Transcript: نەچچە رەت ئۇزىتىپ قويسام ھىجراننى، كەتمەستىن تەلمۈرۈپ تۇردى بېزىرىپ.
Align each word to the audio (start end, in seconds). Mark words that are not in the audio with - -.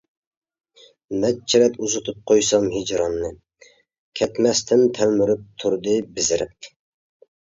نەچچە 1.23 1.59
رەت 1.63 1.75
ئۇزىتىپ 1.83 2.23
قويسام 2.31 2.65
ھىجراننى، 2.75 3.29
كەتمەستىن 4.21 4.81
تەلمۈرۈپ 4.99 5.45
تۇردى 5.65 5.95
بېزىرىپ. 6.17 6.71